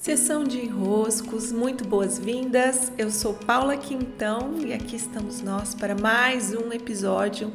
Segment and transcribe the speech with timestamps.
[0.00, 2.90] Sessão de enroscos, muito boas-vindas.
[2.96, 7.52] Eu sou Paula Quintão e aqui estamos nós para mais um episódio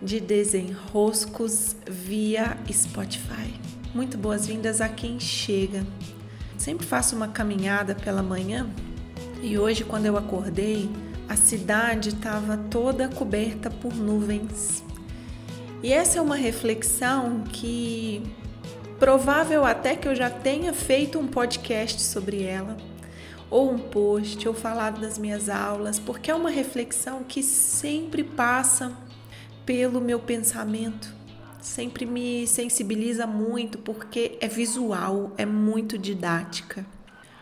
[0.00, 3.52] de desenroscos via Spotify.
[3.94, 5.84] Muito boas-vindas a quem chega.
[6.56, 8.66] Sempre faço uma caminhada pela manhã
[9.42, 10.88] e hoje, quando eu acordei,
[11.28, 14.82] a cidade estava toda coberta por nuvens.
[15.82, 18.22] E essa é uma reflexão que
[19.02, 22.76] Provável até que eu já tenha feito um podcast sobre ela,
[23.50, 28.96] ou um post, ou falado das minhas aulas, porque é uma reflexão que sempre passa
[29.66, 31.12] pelo meu pensamento,
[31.60, 36.86] sempre me sensibiliza muito, porque é visual, é muito didática.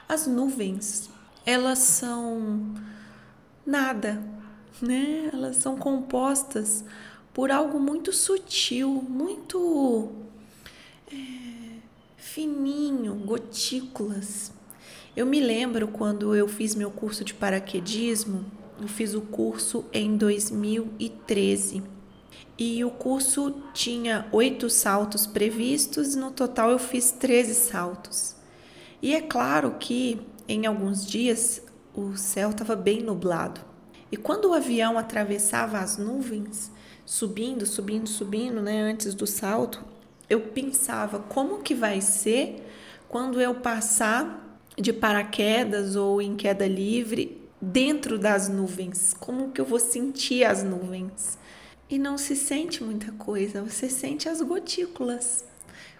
[0.08, 1.10] As nuvens,
[1.44, 2.72] elas são
[3.66, 4.18] nada,
[4.80, 5.28] né?
[5.30, 6.82] Elas são compostas
[7.34, 10.20] por algo muito sutil, muito
[12.16, 14.52] fininho, gotículas.
[15.16, 18.44] Eu me lembro quando eu fiz meu curso de paraquedismo,
[18.80, 21.82] eu fiz o curso em 2013
[22.56, 28.36] e o curso tinha oito saltos previstos, no total eu fiz 13 saltos.
[29.02, 31.62] E é claro que em alguns dias
[31.94, 33.60] o céu estava bem nublado.
[34.12, 36.70] E quando o avião atravessava as nuvens,
[37.06, 39.82] subindo, subindo, subindo, né, antes do salto,
[40.30, 42.64] eu pensava como que vai ser
[43.08, 49.64] quando eu passar de paraquedas ou em queda livre dentro das nuvens, como que eu
[49.64, 51.36] vou sentir as nuvens.
[51.90, 55.44] E não se sente muita coisa, você sente as gotículas,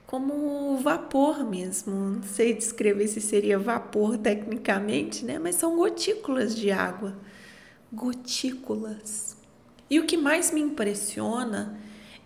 [0.06, 1.92] como vapor mesmo.
[1.92, 5.40] Não sei descrever se seria vapor tecnicamente, né?
[5.40, 7.16] Mas são gotículas de água.
[7.92, 9.36] Gotículas.
[9.90, 11.76] E o que mais me impressiona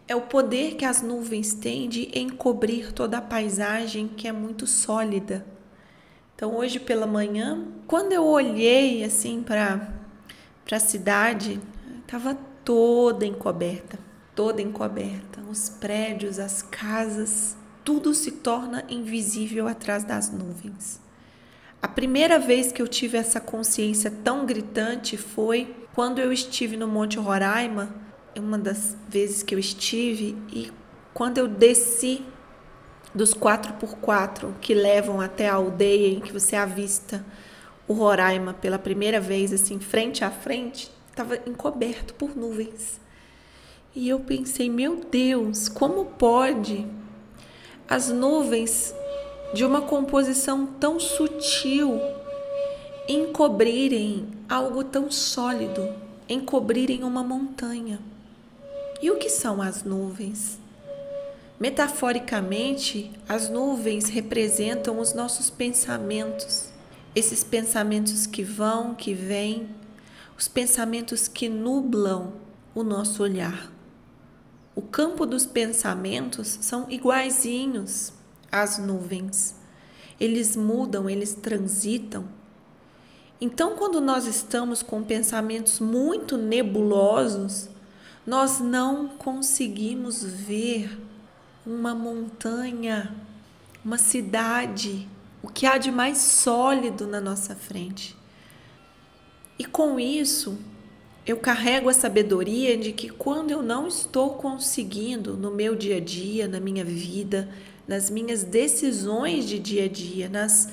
[0.06, 4.66] é o poder que as nuvens têm de encobrir toda a paisagem que é muito
[4.66, 5.46] sólida.
[6.34, 9.88] Então, hoje pela manhã, quando eu olhei assim para
[10.70, 11.60] a cidade,
[12.00, 13.98] estava toda encoberta,
[14.34, 15.40] toda encoberta.
[15.50, 21.00] Os prédios, as casas, tudo se torna invisível atrás das nuvens.
[21.80, 26.88] A primeira vez que eu tive essa consciência tão gritante foi quando eu estive no
[26.88, 28.03] Monte Roraima
[28.40, 30.72] uma das vezes que eu estive e
[31.12, 32.22] quando eu desci
[33.14, 37.24] dos 4x4 que levam até a aldeia em que você avista
[37.86, 43.00] o Roraima pela primeira vez, assim, frente a frente, estava encoberto por nuvens.
[43.94, 46.84] E eu pensei, meu Deus, como pode
[47.88, 48.92] as nuvens
[49.52, 52.00] de uma composição tão sutil
[53.08, 55.88] encobrirem algo tão sólido,
[56.28, 58.00] encobrirem uma montanha?
[59.04, 60.58] E o que são as nuvens?
[61.60, 66.70] Metaforicamente, as nuvens representam os nossos pensamentos,
[67.14, 69.68] esses pensamentos que vão, que vêm,
[70.38, 72.32] os pensamentos que nublam
[72.74, 73.70] o nosso olhar.
[74.74, 78.10] O campo dos pensamentos são iguaizinhos
[78.50, 79.54] às nuvens.
[80.18, 82.24] Eles mudam, eles transitam.
[83.38, 87.68] Então, quando nós estamos com pensamentos muito nebulosos,
[88.26, 90.98] nós não conseguimos ver
[91.66, 93.14] uma montanha,
[93.84, 95.08] uma cidade,
[95.42, 98.16] o que há de mais sólido na nossa frente.
[99.58, 100.58] E com isso,
[101.26, 106.00] eu carrego a sabedoria de que quando eu não estou conseguindo no meu dia a
[106.00, 107.48] dia, na minha vida,
[107.86, 110.68] nas minhas decisões de dia a dia, nas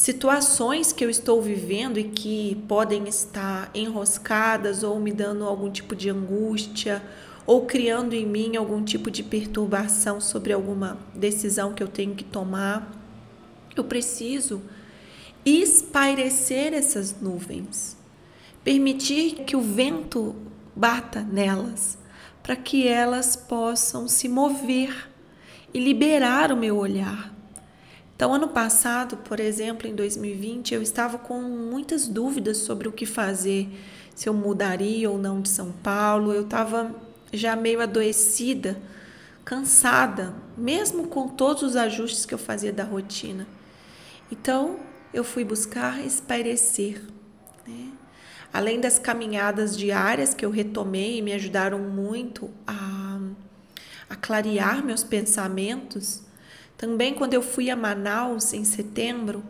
[0.00, 5.94] situações que eu estou vivendo e que podem estar enroscadas ou me dando algum tipo
[5.94, 7.02] de angústia
[7.46, 12.24] ou criando em mim algum tipo de perturbação sobre alguma decisão que eu tenho que
[12.24, 12.90] tomar.
[13.76, 14.62] Eu preciso
[15.44, 17.94] espairecer essas nuvens,
[18.64, 20.34] permitir que o vento
[20.74, 21.98] bata nelas,
[22.42, 25.10] para que elas possam se mover
[25.74, 27.38] e liberar o meu olhar
[28.20, 33.06] então, ano passado, por exemplo, em 2020, eu estava com muitas dúvidas sobre o que
[33.06, 33.66] fazer,
[34.14, 36.30] se eu mudaria ou não de São Paulo.
[36.30, 36.94] Eu estava
[37.32, 38.78] já meio adoecida,
[39.42, 43.46] cansada, mesmo com todos os ajustes que eu fazia da rotina.
[44.30, 44.78] Então,
[45.14, 47.00] eu fui buscar espairecer.
[47.66, 47.88] Né?
[48.52, 53.18] Além das caminhadas diárias que eu retomei e me ajudaram muito a,
[54.10, 56.28] a clarear meus pensamentos,
[56.80, 59.44] também quando eu fui a Manaus em setembro,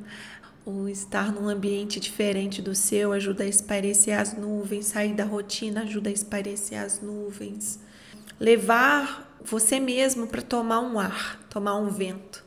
[0.66, 5.82] o estar num ambiente diferente do seu ajuda a espairecer as nuvens, sair da rotina
[5.82, 7.78] ajuda a espairecer as nuvens.
[8.40, 12.44] Levar você mesmo para tomar um ar, tomar um vento.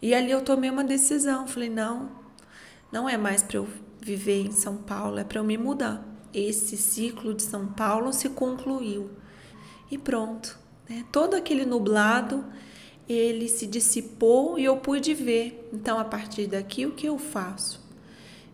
[0.00, 2.10] E ali eu tomei uma decisão, falei, não,
[2.90, 3.68] não é mais para eu
[4.00, 6.02] viver em São Paulo, é para eu me mudar.
[6.32, 9.10] Esse ciclo de São Paulo se concluiu.
[9.90, 10.58] E pronto,
[10.88, 11.04] né?
[11.12, 12.42] Todo aquele nublado,
[13.08, 15.68] ele se dissipou e eu pude ver.
[15.72, 17.80] Então, a partir daqui, o que eu faço?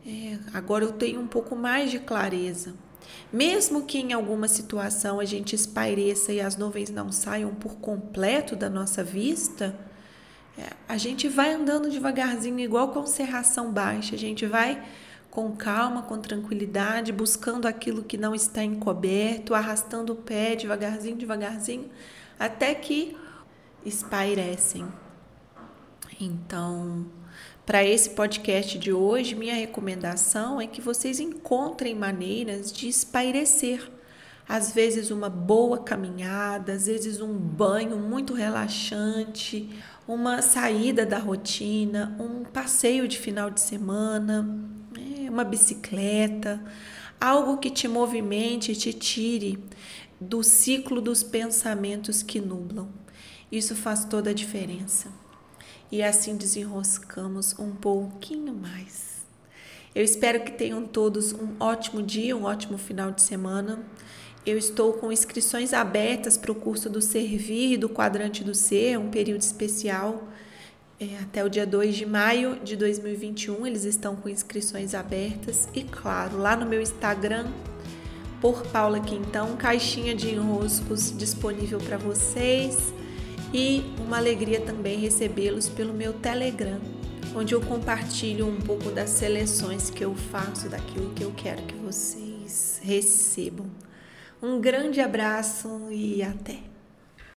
[0.07, 2.75] É, agora eu tenho um pouco mais de clareza.
[3.33, 8.55] Mesmo que em alguma situação a gente espaireça e as nuvens não saiam por completo
[8.55, 9.75] da nossa vista,
[10.57, 14.83] é, a gente vai andando devagarzinho, igual com serração baixa, a gente vai
[15.31, 21.91] com calma, com tranquilidade, buscando aquilo que não está encoberto, arrastando o pé devagarzinho, devagarzinho,
[22.39, 23.17] até que
[23.85, 24.87] espairecem.
[26.21, 27.07] Então,
[27.67, 33.91] para esse podcast de hoje, minha recomendação é que vocês encontrem maneiras de espairecer.
[34.47, 39.71] Às vezes, uma boa caminhada, às vezes, um banho muito relaxante,
[40.07, 46.63] uma saída da rotina, um passeio de final de semana, né, uma bicicleta,
[47.19, 49.59] algo que te movimente e te tire
[50.21, 53.04] do ciclo dos pensamentos que nublam.
[53.55, 55.07] Isso faz toda a diferença
[55.93, 59.25] e assim desenroscamos um pouquinho mais.
[59.95, 63.79] Eu espero que tenham todos um ótimo dia, um ótimo final de semana.
[64.45, 68.99] Eu estou com inscrições abertas para o curso do Servir e do Quadrante do Ser,
[68.99, 70.27] um período especial.
[70.99, 75.69] É, até o dia 2 de maio de 2021, eles estão com inscrições abertas.
[75.73, 77.47] E claro, lá no meu Instagram,
[78.41, 82.93] por Paula Quintão, caixinha de enroscos disponível para vocês
[83.55, 86.81] e uma alegria também recebê-los pelo meu Telegram,
[87.37, 91.77] onde eu compartilho um pouco das seleções que eu faço daquilo que eu quero que
[91.77, 93.71] vocês recebam.
[94.43, 96.74] Um grande abraço e até!